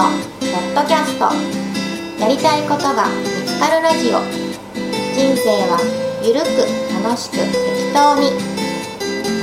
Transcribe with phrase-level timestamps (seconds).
[0.00, 0.08] の
[0.40, 1.28] ポッドキャスト。
[2.18, 4.24] やりたいことが見つかるラジオ。
[5.12, 5.76] 人生は
[6.24, 6.64] ゆるく
[7.04, 8.32] 楽しく適当に。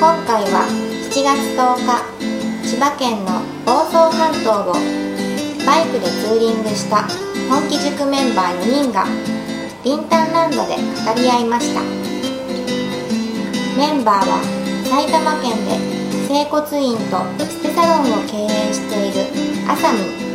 [0.02, 2.02] 今回は7月10日
[2.66, 4.74] 千葉県の房総半島を
[5.64, 7.05] バイクでツーリングした
[7.50, 9.05] 本気塾メンバー4人が
[9.83, 11.82] リンタンランドで語り合いました。
[13.78, 14.42] メンバーは
[14.89, 15.78] 埼玉県で
[16.28, 20.27] 整骨院とエステサロンを経営しているあさみ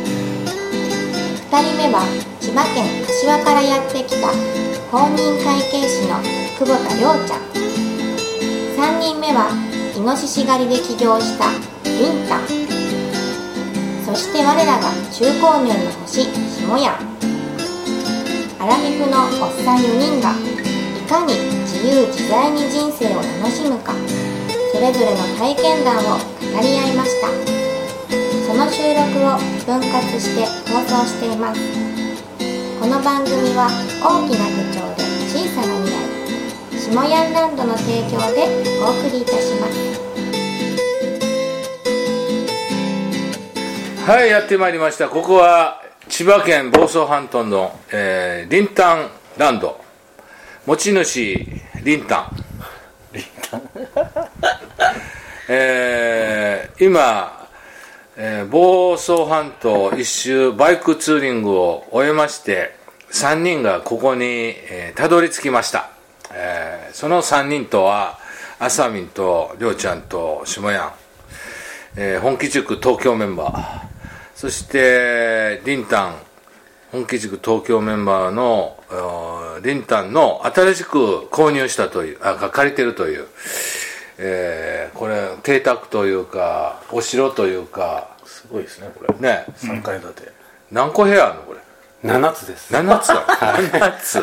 [1.61, 2.01] 人目は
[2.39, 4.27] 千葉県柏からやってきた
[4.89, 6.17] 公認会計士の
[6.57, 7.53] 久保田亮ちゃん。
[8.83, 9.49] 3人目は
[9.95, 11.45] イノシシ狩りで起業した
[11.85, 12.47] りんたん
[14.03, 16.95] そして我らが中高年の星下やん
[18.59, 23.93] アラフィフのおっさん4人がいかに自由自在に人生を楽しむか
[24.73, 27.62] それぞれの体験談を語り合いました。
[28.53, 31.59] その収録を分割して放送しています。
[32.79, 33.67] この番組は
[33.99, 35.97] 大きな手帳で小さな未来
[36.79, 38.45] 下ヤンランドの提供で
[38.79, 39.65] お送りいたしま
[44.05, 44.05] す。
[44.05, 45.09] はいやってまいりました。
[45.09, 49.81] ここは千葉県房総半島の、えー、リンタンランド。
[50.67, 51.33] 持ち主
[51.83, 52.35] リンタン
[53.13, 53.63] リンタン
[55.49, 57.42] えー、今、
[58.15, 62.75] えー、房総半島一周バイクツーリングを終えまして
[63.11, 65.89] 3人がここに、えー、たどり着きました、
[66.31, 68.19] えー、その3人とは
[68.59, 70.93] あさみんとりょうちゃんとしもやん、
[71.97, 73.93] えー、本気塾東京メンバー。
[74.35, 76.15] そしてリンタン
[76.91, 78.77] 本気塾東京メンバーの
[79.63, 83.27] リンタンの新しく購入したというあ借りてるという、
[84.17, 88.09] えー、これ邸宅というかお城というか。
[88.25, 89.19] すごいですねこれ。
[89.19, 89.45] ね。
[89.57, 90.31] 3階建て、
[90.71, 91.59] 何個部屋あるのこれ
[92.09, 92.73] ？7つです。
[92.73, 94.19] 7つある7つ。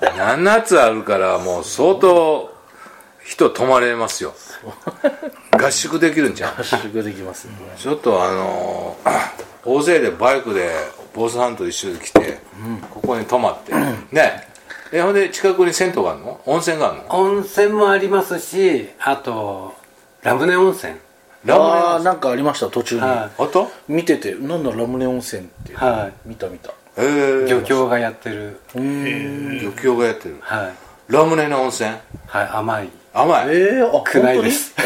[0.00, 2.52] 7つあるからもう相当
[3.24, 4.34] 人泊まれますよ。
[5.52, 6.58] 合宿できるんじゃん。
[6.58, 9.10] 合宿できます、ね、ちょっとあのー、
[9.64, 10.70] 大勢でバイクで
[11.14, 14.49] 房総半島一周で来て、うん、ここに泊まって、うん、ね
[14.92, 16.40] えほんで近くに銭湯があるの？
[16.46, 17.08] 温泉があるの？
[17.10, 19.74] 温泉もありますしあと
[20.22, 20.94] ラムネ温泉。
[21.44, 25.74] ラムネああなんかありました途中に、はい、あと見ててなんだラムネ温泉って。
[25.74, 26.28] はい。
[26.28, 26.72] 見た見た。
[26.96, 28.60] えー、漁協がやってる。
[28.74, 30.36] 漁協がやってる。
[30.40, 30.72] はい。
[31.12, 31.90] ラムネの温泉？
[32.26, 32.90] はい甘い。
[33.14, 33.48] 甘い。
[33.48, 34.74] ええー、あくないです。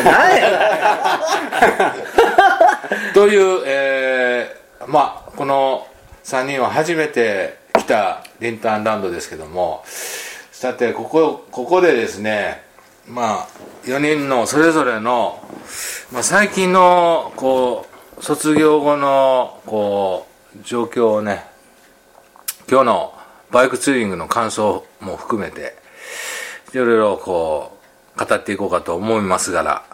[3.15, 5.87] という、えー、まあこの
[6.25, 12.63] 3人は初めて来たリンタンランドですけどもさてここここでですね
[13.07, 13.49] まあ
[13.85, 15.47] 4人のそれぞれの、
[16.11, 17.87] まあ、最近のこ
[18.19, 21.45] う卒業後のこう状況をね
[22.71, 23.15] 今日の
[23.51, 25.75] バイクツーリングの感想も含めて
[26.73, 27.77] いろいろこ
[28.17, 29.85] う語っていこうかと思いますがら、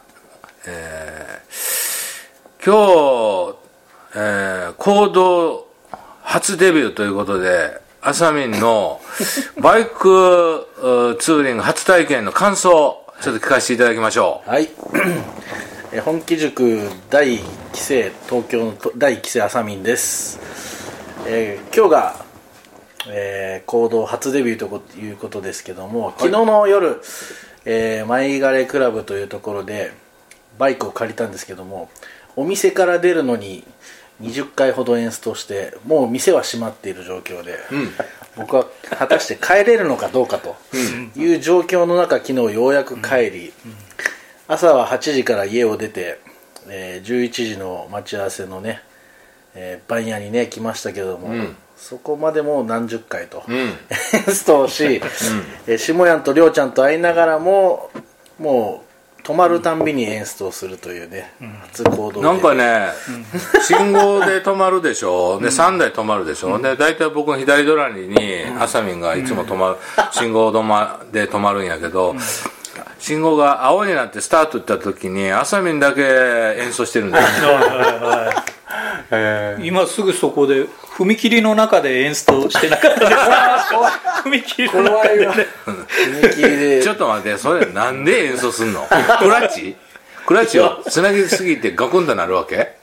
[0.68, 3.58] えー、今日、
[4.14, 5.69] えー、行動
[6.30, 9.00] 初デビューということで、あさみんの
[9.60, 10.68] バイク
[11.18, 14.48] ツーリング初体験の感想、ちょっと聞かせていただきましょう。
[14.48, 14.70] はい。
[16.04, 17.42] 本気塾第1
[17.72, 20.38] 期生、東京の第1期生あさみんです。
[21.26, 22.24] えー、今日が、
[23.08, 27.02] えー、行動初デビューということですけども、昨日の夜、
[27.64, 29.92] えー、マイガレクラブというところで
[30.58, 31.90] バイクを借りたんですけども
[32.36, 33.64] お店から出るのに
[34.20, 37.88] 20回ほどエンストしてもう店は閉まっている状況で、うん、
[38.36, 38.66] 僕は
[38.98, 40.56] 果たして帰れるのかどうかと
[41.16, 43.52] いう状況の中昨日ようやく帰り、
[44.46, 46.20] 朝は8時から家を出て、
[46.68, 48.82] えー、11時の待ち合わせのね、
[49.54, 51.56] えー、番屋にね来ましたけども、うん。
[51.76, 53.70] そこまでもう何十回と、うん、エン
[54.30, 55.00] ストをし、
[55.66, 57.90] うん、下やんとりょうちゃんと会いながらも
[58.38, 58.89] もう
[59.22, 62.88] 止まるたんびにエンストをするというね、うん、初行動なんかね、
[63.62, 65.38] 信号で止まるでしょ。
[65.42, 69.76] で3台止まるでしょ、うん、で大体僕の左隣にあさみんがいつも止まる、
[70.10, 72.14] 信号止まで止まるんやけど、
[72.98, 76.02] 信号が青になってスタートった時にあさみんだけ
[76.58, 78.42] 演奏してるんだよ、えー、
[79.62, 83.12] 今すぐそこで踏切の中で演奏してなかったです。
[84.22, 85.32] 踏切の中で、ね、
[85.64, 86.82] 踏切で。
[86.82, 88.86] ちょっと待ってそれなんで演奏すんの？
[88.86, 88.94] ク
[89.28, 89.76] ラッチ？
[90.26, 92.78] クラッチをつなぎすぎてガクンとなるわけ？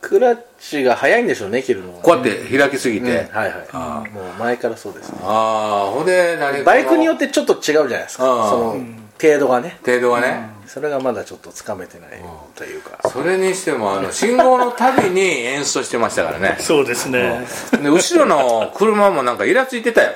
[0.00, 4.10] クラッチが早いんでしょうね切るのこうやって開きすぎて、うん、はいはい。
[4.10, 5.18] もう前からそうですね。
[5.22, 8.24] ああほんで何バイクによってちょっと違うじゃないですか。
[8.24, 8.80] その、
[9.22, 9.78] 程度がね。
[9.86, 12.10] 程度がね、それがまだちょっとつかめてない
[12.56, 13.08] というか。
[13.08, 16.56] それにしてもあの 信号のたびに演奏してましたからね。
[16.58, 17.46] そうですね。
[17.80, 20.14] で後ろの車もなんかイラついてたよ。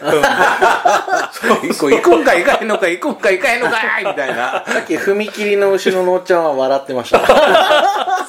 [1.62, 4.64] 一個 行くんか行かへんのか行くんか行かへんのかいみたいな。
[4.66, 7.20] さっき踏切の後ろのおっちゃんは笑ってました。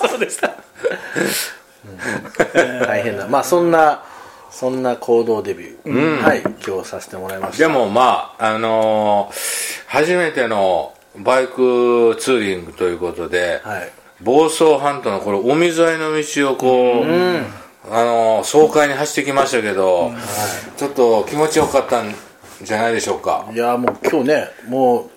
[0.08, 0.52] そうでした。
[2.86, 3.28] 大変だ。
[3.28, 4.04] まあそんな
[4.60, 7.68] そんな行動デビュー、はい今日させてもらいました。
[7.68, 13.92] でもまああのー初めてのバイクツーリングということで、はい。
[14.24, 20.12] 房総半島のこれ海沿いの道をこう、あのー爽快に走ってきましたけど、
[20.76, 22.12] ちょっと気持ちよかったん
[22.64, 23.48] じゃないでしょうか。
[23.54, 25.17] いやもう今日ねもう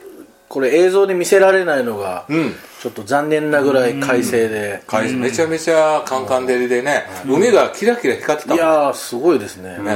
[0.50, 2.54] これ映像で見せられないのが、うん。
[2.80, 8.56] ちょっと残念なぐらい快晴で、海めちゃめちゃカンカン照りでね、海がキラキラ光ってたもん。
[8.56, 9.78] いやーすごいですね。
[9.78, 9.92] ね。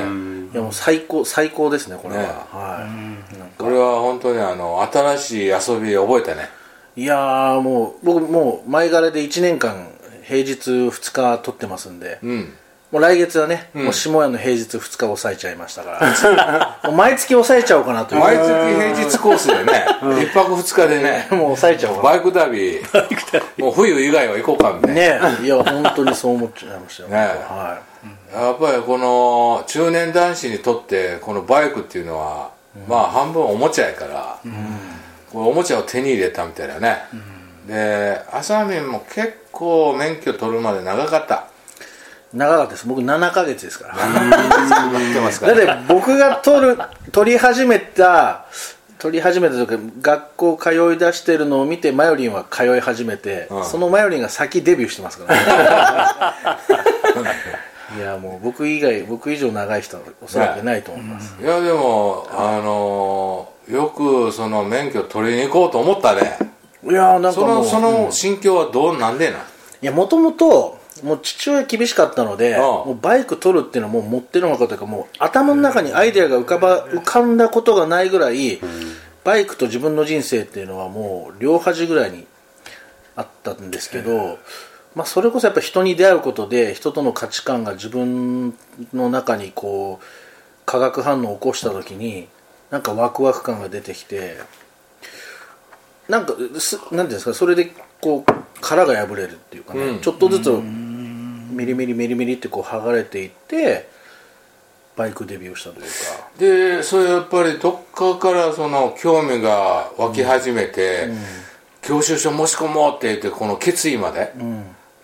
[0.53, 2.29] いやもう最高最高ですねこれは、ね。
[2.29, 2.89] は
[3.33, 3.59] い。
[3.59, 6.49] これは本当にあの新しい遊び覚えたね。
[6.95, 9.89] いやーもう僕もう前柄で1年間
[10.23, 12.53] 平日2日取ってますんで、うん
[12.95, 16.93] もう来月はね、もう下屋の平日2日抑えちゃいましたから。
[16.95, 18.21] 毎月抑えちゃおうかなという。
[18.21, 19.85] 毎月平日コースでね、
[20.23, 22.11] 一泊二日でね もう抑えちゃおうかな。
[22.11, 22.81] バイク旅。
[23.59, 25.29] もう冬以外は行こうかみたいな。
[25.29, 27.79] ねいや本当にそう思っちゃいましたよ、ねは。
[28.33, 32.51] やっぱりこの中年男子にとってこのバイクっていうのは、
[32.87, 34.39] まあ半分おもちゃやから、
[35.33, 36.99] これおもちゃを手に入れたみたいなね、
[37.67, 41.35] であさみんも結構免許取るまで長かった。
[41.35, 41.54] い、
[42.35, 42.87] 長かったです。
[42.87, 43.95] 僕7ヶ月ですから。
[43.97, 46.79] だって僕が取る
[47.13, 48.45] 取り始めた
[48.99, 53.65] 取り始めた時学校通い出してるのを見てマヨリンは通い始めて、うん。
[53.65, 57.25] そのマヨリンが先デビューしてますからね。
[57.97, 66.39] いやもう僕以外僕以上長い人はおそらくいないと思います、いやでもあのーよくその免許取りに行こうと思ったね。
[66.83, 69.41] いやーなんかそのその心境はどうなんでない
[69.81, 78.61] やもともともう父親厳しかったので、うんもうバイク取るっていうのはもう持ってるのかというかもう頭の中にアイデアが浮かば浮かんだことがないぐらい、
[79.25, 82.27] バイクと自分の人生っていうのはもう両端ぐらいに
[83.17, 84.39] あったんですけど、
[84.95, 88.55] まあ、それこそやっぱ人に出会うことで人との価値観が自分
[88.93, 90.05] の中にこう
[90.67, 92.29] 化学反応を起こした時に
[92.71, 94.37] なんかワクワク感が出てきて
[96.09, 100.01] なんかすなんていうんですかそれでこう殻が破れるっていうかね、うん。
[100.01, 100.51] ちょっとずつ
[101.51, 103.89] ミリミリミリミリってこう剥がれていって
[104.97, 105.89] バイクデビューしたというか。
[106.39, 111.09] でそれやっぱりどっかからその興味が湧き始めて、
[111.83, 114.33] 教習所申し込もうって言ってこの決意まで、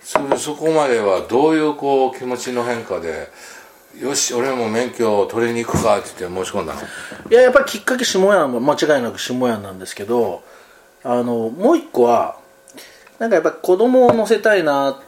[0.02, 3.28] そそこまではどういうこう気持ちの変化で
[4.00, 6.81] よし俺も免許を取りに行くかって言って申し込んだの？
[7.28, 10.42] いややっぱりきっかけ下屋は間違いなく下屋なんですけど
[11.02, 12.38] あのもう一個は
[13.19, 15.02] なんかやっぱり子供を乗せたいな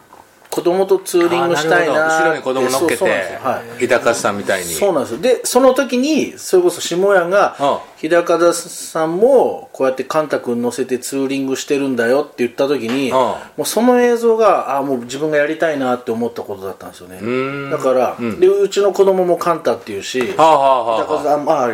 [0.52, 3.80] 子供とツーリングしたいな後ろに子供乗っけてはい。
[3.80, 4.66] 日高さんみたいに。
[4.66, 5.20] そうなんですよ。
[5.20, 7.78] でその時にそれこそ下屋がうん。
[7.96, 13.16] 日高田さんもこうやってカンタ君乗せてツーリングしてるんだよって言った時にうん。
[13.16, 17.18] もうその映像があもう自分がやりたいなって思ったことだったんですよね。
[17.22, 17.70] ん。
[17.70, 21.04] だから、でうちの子供もカンタっていうし日はあはあはあ。
[21.06, 21.70] 高田さんまあ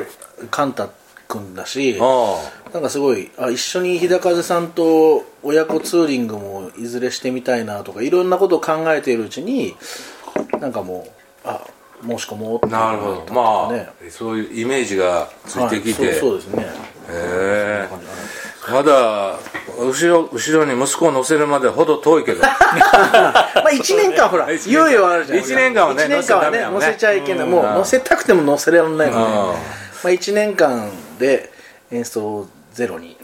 [0.52, 0.88] カンタ
[1.26, 2.36] 君だしあ
[2.72, 9.74] なんかすごいあ一緒に日高田さんと親子ツーリングもいずれしてみたいなとかいろんなことを考えているうちに
[10.60, 11.06] なんかも
[11.44, 11.66] うあ
[12.02, 13.34] 申し込もうってなるほど。
[13.34, 16.62] まあ、ねそういうイメージがついてきて、はいそうですね。
[16.62, 16.66] へ
[17.10, 17.88] え。
[18.70, 19.38] まだ
[19.78, 22.42] 後ろ後ろに息子を乗せるまでほど遠いけど。
[22.42, 29.14] まあ1年間ほら 一年猶予はあるじゃん一年間はね一年間はね乗せちゃいけない、うんもう乗せたくても乗せられないので、うん。
[29.14, 29.54] ま
[30.04, 31.50] あ、1年間で
[31.90, 32.46] 演奏
[32.78, 33.16] ゼロに。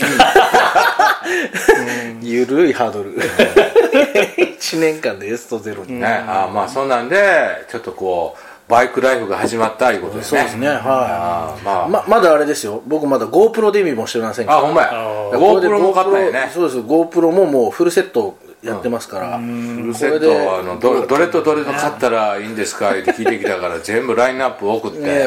[2.21, 3.15] ゆるいハードル。
[3.15, 10.41] 1年間でエストゼロに、ね、あまあそんなんでちょっとこうバイクライフが始まったいうことですね。
[10.41, 10.67] そうですね。
[10.67, 10.79] はい。
[10.81, 12.83] あーまあ、ままだあれですよ。
[12.85, 14.59] 僕まだ GoPro デビューもしてませんから。
[14.59, 14.89] あほんまや。
[14.91, 16.51] あ GoPro も買ったよね。
[16.53, 16.79] そうです。
[16.79, 19.45] GoPro ももうフルセットやってますから、フ
[19.89, 22.93] ルセットはあのどどれとどれと買ったらいいんですか？
[22.93, 25.27] っ て聞いてきたから全部ラインナップ送って、ね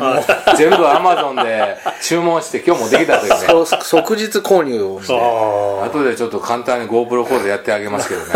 [0.57, 3.37] 全部アマゾンで注文して今日もできたというね。
[3.47, 5.13] そう即日購入をして。
[5.15, 8.27] あ後でちょっと簡単に GoPro コードやってあげますけどね。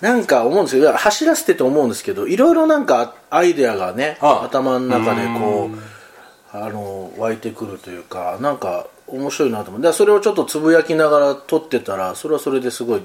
[0.00, 0.92] なんか思うんですよ。
[0.92, 4.44] 走らせてて思うんですけどいろいろなんかアイデアがねああ。
[4.44, 13.02] 頭の中でこうあの湧いてくるというかなんか面白いなと思ってそれをちょっとつぶやきながら撮ってたらそれはそれですごい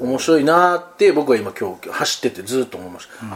[0.00, 3.28] 面白いなって僕は今今日走っててずっと思いました、う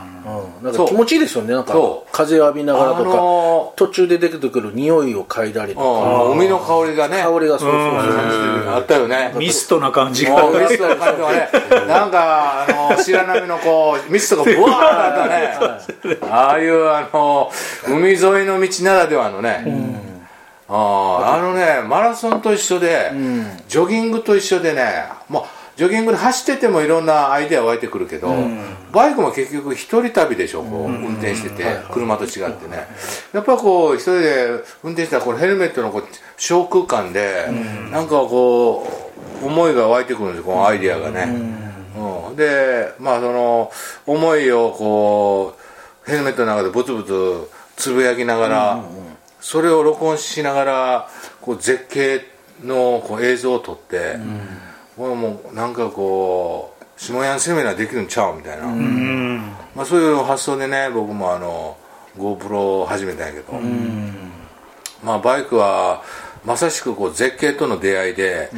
[0.60, 0.64] ん。
[0.64, 1.52] なんか気持ちいいですよね。
[1.52, 1.74] なんか
[2.12, 7.22] 風浴びながらとか、あの途中で出てくる匂いを嗅いだりとか、うん海の香りがね。
[7.22, 7.80] 香りがそうそう
[8.68, 11.48] あったよねミストな感じがミストの感じがね
[11.86, 17.50] なんかあの白波のこうミストがブワーッとねああいうあの
[17.88, 20.05] 海沿いの道ならではのね、あ
[20.68, 23.12] ああのねマラソンと一緒で、
[23.68, 25.44] ジョギングと一緒でねもう
[25.76, 28.34] ジョギングで走っててもいろんなアイデア湧いてくるけど、
[28.92, 32.86] バイクも結局一人旅でしょこう運転してて、車と違ってね。
[33.34, 34.46] やっぱこう一人で
[34.82, 36.04] 運転したらこのヘルメットのこう
[36.38, 37.46] 小空間で、
[37.92, 41.24] なんかこう思いが湧いてくるんですよこのアイデアがね、
[41.98, 42.36] うん。
[42.36, 43.70] でまあその
[44.06, 45.56] 思いをこ
[46.06, 48.82] うヘルメットの中でブツブツつぶやきながら、
[49.46, 51.08] それを録音しながら
[51.40, 52.20] こう絶景
[52.64, 54.16] のこう映像を撮って、
[54.96, 61.76] これもうなんかこう下屋セミナーできるんちゃうみたいな、まあ、そういう発想でね僕もあの
[62.18, 63.52] GoPro を始めたんやけど、
[65.04, 66.02] まあ、バイクは
[66.44, 68.50] まさしくこう絶景との出会いで、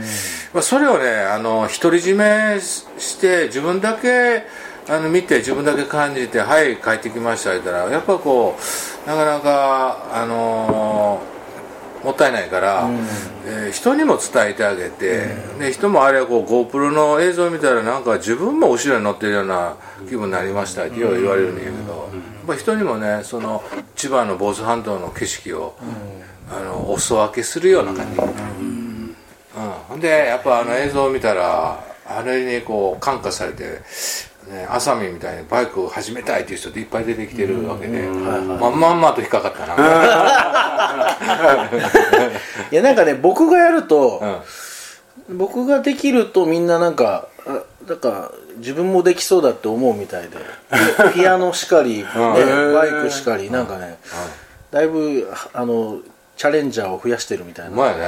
[0.55, 4.45] まあ、それをねあの独り占めして自分だけ
[4.89, 8.63] あの見て自分だけ感じて「はい帰ってきました」言ったらやっぱこう
[9.09, 11.39] なかなかあのー
[12.05, 12.89] もったいないから、
[13.47, 19.77] えー人にも伝えてあげて、で人もあれはこう GoPro の映像を見たらなんか自分も後ろに乗ってるような
[20.09, 21.79] 気分になりましたってよう言われるんだけど、や
[22.45, 23.65] っぱ人にもねその
[23.97, 25.75] 千葉の房総半島の景色を、
[26.51, 28.25] あのお裾分けするような感じ、う
[28.65, 29.17] ん。
[29.89, 30.01] ほん。
[30.01, 33.81] でやっぱあの映像を見たらあれにこう感化されて、
[34.51, 39.75] ね、浅見みたいにバイクを始めたいっていう人っていっぱい出てきてるわけで、まんまんまと引っかかったな、
[42.73, 44.29] いやなんかね僕がやると、うん。
[45.37, 50.39] 僕ができるとみんななんかあなんか自分もできそうだって思うみたいで。
[51.15, 53.99] ピアノしかり、ね、バイクしかりなんかね、
[54.71, 55.99] だいぶあの
[56.37, 58.05] チャレンジャーを増やしてるみたいうなまいね。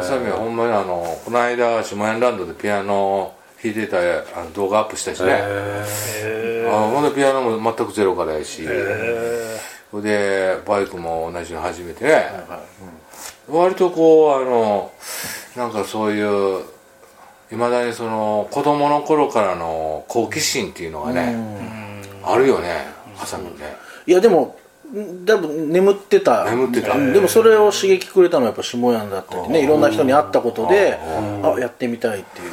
[0.00, 3.32] 浅見はほんまにあのこの間下屋ランドでピアノ
[3.62, 3.98] 弾いてた
[4.38, 5.32] あの動画アップしたしね。
[6.68, 8.66] あほんでピアノも全くゼロからやし。
[10.02, 12.26] でバイクも同じの始めてね、
[13.48, 14.92] 割とこうあの
[15.56, 16.64] なんかそういう
[17.50, 21.36] いまだにその子供の頃からの好奇心っていうのがね
[22.24, 23.76] あるよね浅見ね。
[24.06, 24.56] いやでも
[24.92, 26.44] ん多分眠ってた。
[26.44, 27.12] 眠ってたうん。
[27.12, 30.98] でもそれを刺激くれたのはやっぱ下屋だったりねいろんな人に会ったことで
[31.42, 32.50] あやってみたいっていう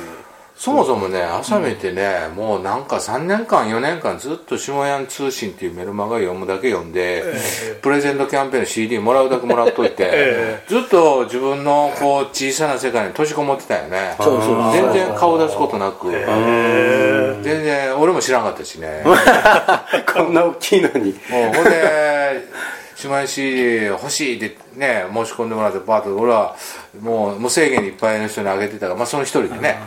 [0.63, 7.21] そもそもね朝見てね、もうなんか3年間4年間ずっと下屋通信っていうメルマガ読むだけ読んで、
[7.81, 14.15] プレゼントキャンペーンの CD もらうだけもらっといて、ずっと自分のこう小さな世界に閉じこもってたよね。
[14.21, 19.03] そうそう全然顔出すことなく、全然俺も知らんかったしね。
[20.15, 21.11] こんな大きいのに。
[21.29, 22.47] もうほんで
[23.03, 26.55] 島井 CD 欲しいってね申し込んでもらってパーッと俺は
[27.01, 29.79] もう無制限にいっぱいの人にあげてたから、まあ、その一人でね。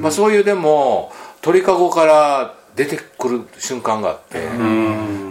[0.00, 4.46] まあ、そういうでも鳥かごから出てくる瞬間があって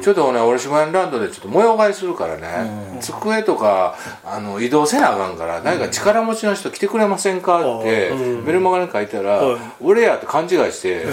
[0.05, 2.99] ちょっとね俺島屋ランドでちょっと模様替えするからね。
[3.01, 8.13] 机とかあの移動せなあかんから何か力持ちの人来てくれませんかって
[8.45, 9.41] メルマガに書いたら
[9.81, 11.05] 俺やって勘違いして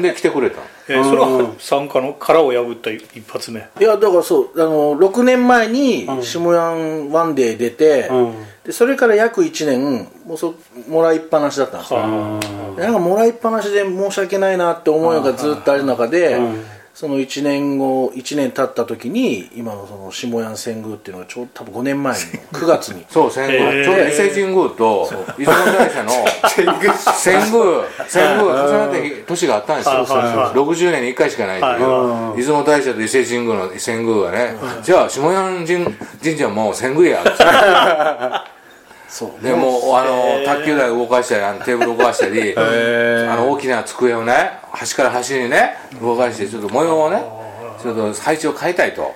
[0.00, 0.58] で来てくれた。
[0.58, 3.60] のえーそれは参加の殻を破った一発目。
[3.80, 8.34] いやだからそうあの6年前に下屋ワンデー出て、うん。
[8.64, 10.54] でそれから約1年もうそ
[10.88, 12.76] もらいっぱなしだったんですよ。
[12.76, 16.38] でなんかもらいっぱなしで申し訳ないなって思いがずっとある中で、
[16.92, 22.20] その1年後1年経った時に今のその下屋遷宮っていうのがちょうど多分5年前の
[22.52, 23.06] 9月に。
[23.08, 26.12] そう遷宮、ちょうど伊勢神宮と出雲大社の
[26.44, 26.92] 遷宮。
[26.92, 28.64] 遷宮。
[28.66, 30.36] 重なって年があったんですよ、はいはい。
[30.36, 35.84] はい60年に1回しかないっていう、出雲大社と伊勢神宮の遷宮がね、じゃあ下山神
[36.22, 37.20] 神社も遷宮や。
[37.22, 38.59] っ て
[39.10, 41.78] そうでもうあの卓球台動かしたりあの テー。
[41.78, 47.22] ブル動かしたりあの大きな机をね端から端にね動かしてちょっと模様をね
[47.82, 49.14] ちょっと配置を変えたいと、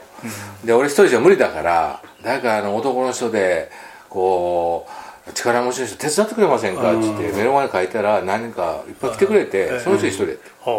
[0.64, 3.70] で俺一人じゃ無理だから誰かあの男の人で
[4.08, 4.86] こ
[5.28, 6.90] う力持ちの人手伝ってくれませんか？
[6.92, 10.38] って言って目の前に書いたら何人かいっぱい来てくれてその人一人で。
[10.64, 10.78] は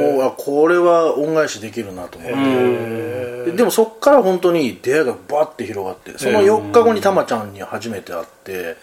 [0.00, 3.50] もうあこれは恩返しできるなと思って。
[3.50, 8.76] ででもそっから本当に出会いがバッて広がってその4日後にたまちゃんに初めて会って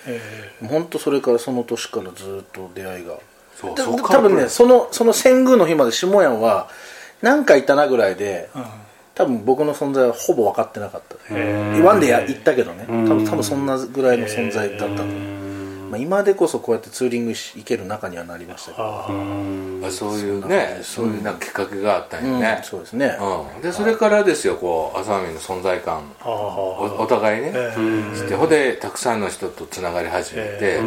[0.68, 3.14] 本当それからその年からずっと出会いが。
[3.60, 6.70] 多分ねそのその遷宮の日まで下屋は
[7.24, 8.50] 何回行ったなぐらいで、
[9.16, 11.34] 多分僕の存在はほぼ分かってなかった。
[11.84, 12.86] ワンでや行ったけどね。
[12.88, 15.37] 多分多分そんなぐらいの存在だったと思う、
[15.90, 18.84] まあ、今でこそこうやってツーリングし行ける中にはなりましたけど。
[19.88, 23.18] あそういうねそういうなんかきっかけがあったんよね、そうですね、
[23.56, 27.52] うん、でそれからですよこう浅見の存在感おお互いね、
[28.16, 30.80] してほんでたくさんの人とつながり始めて、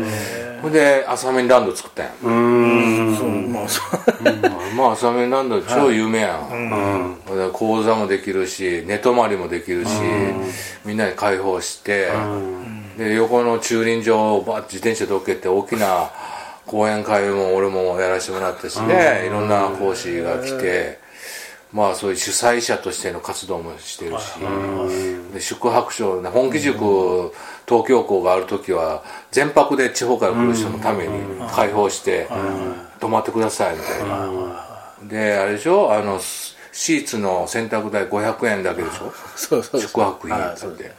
[0.61, 2.13] ほんで浅見ランド作ったんや。
[2.13, 4.77] ん、そうまあそう。
[4.77, 9.91] まあ浅見ランド超有名やん、ほんで講座もできるし寝泊まりもできるし、
[10.85, 12.11] みんなに開放して、
[13.01, 16.11] で横の駐輪場をバッ自転車どけて大きな
[16.67, 20.99] 講演会も俺もやらせてもらったしね、いろんな講師が来て、
[21.73, 24.35] まあそういう主催者としての活動もしてるし、
[25.33, 27.33] で宿泊所ね本気塾
[27.67, 32.29] 東京校がある時は全泊で地方から来る人のために開放して
[33.01, 35.91] 泊まってくださいみたいな、であれでしょ？
[35.91, 36.21] あの
[36.73, 39.13] シーツの洗濯代500円だけでしょ？
[39.37, 40.85] そうそう宿泊費だって。
[40.85, 40.97] だか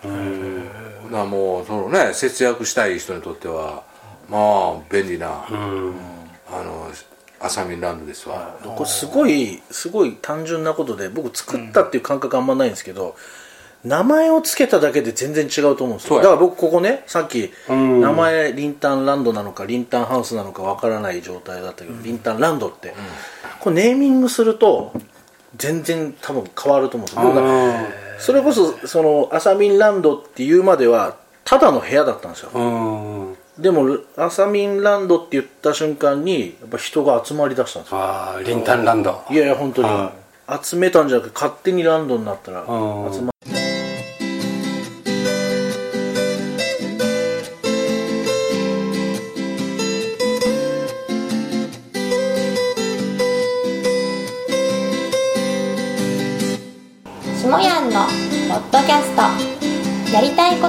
[1.17, 3.83] らもうそのね節約したい人にとっては
[4.29, 6.89] まあ便利な、あの
[7.39, 13.15] アサミンランドですわ、これすごいすごい単純なことで僕作ったっていう感覚あんまないんですけど、
[13.83, 16.17] 名前を付けただけで全然違うと思うんですよ。
[16.17, 22.93] だから僕ここねさっき名前リンタンランドなのかリンタンハウスなのかわからない状態だったけど、リンタンランドって、
[23.59, 24.93] これネーミングすると
[25.61, 32.61] 全然多分変わると思うんですそれこそそのアサミンランドっていうまではただの部屋だったんですよ、う
[33.33, 37.97] んでもアサミンランドって言った瞬間にやっぱ人が集まりだしたんですよ。
[37.99, 39.21] ああリンタンランド。
[39.29, 40.13] いやいや本当に、は
[40.63, 43.30] 集めたんじゃなくて勝手にランドになったらうん集ま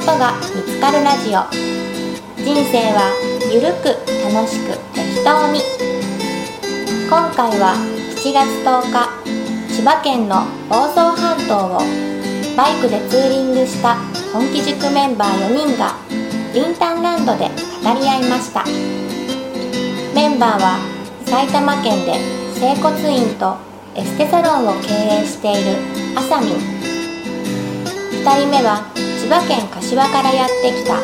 [0.03, 1.47] ことが見つかるラジオ。
[2.43, 3.15] 人生は
[3.53, 3.95] ゆるく
[4.35, 5.61] 楽しく適当に。
[7.09, 7.77] 今回は
[8.17, 9.07] 7月10日
[9.73, 11.79] 千葉県の房総半島を
[12.57, 13.95] バイクでツーリングした
[14.33, 15.95] 本気塾メンバー4人が
[16.53, 18.65] リンタンランドで語り合いました。
[20.17, 20.79] メンバーは
[21.27, 22.19] 埼玉県で
[22.59, 23.57] 整骨院と
[23.95, 24.89] エステサロンを経
[25.23, 25.79] 営している
[26.17, 26.51] あさみん
[28.19, 30.99] 2人目は千葉県柏からやってきた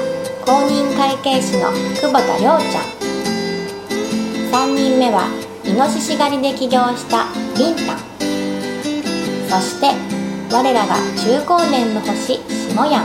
[0.44, 2.84] 公認会計士の久保田亮ちゃん。
[4.50, 5.28] 3人目は
[5.64, 7.26] イノシシ狩りで起業した
[7.56, 7.98] リンタン。
[9.48, 9.94] そして
[10.52, 13.04] 我らが中高年の星しもやん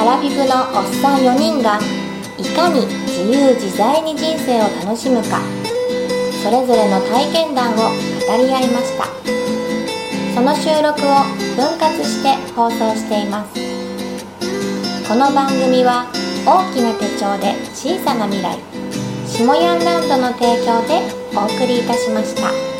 [0.00, 1.78] アラフィフのおっさん4人が
[2.36, 5.40] いかに自由自在に人生を楽しむか
[6.42, 7.82] それぞれの体験談を語
[8.36, 9.47] り合いました。
[10.38, 11.24] その収録を
[11.56, 13.54] 分割して放送しています
[15.08, 16.06] この番組は
[16.46, 18.56] 大きな手帳で小さな未来
[19.26, 21.02] 下ヤンランドの提供で
[21.36, 22.77] お送りいたしました。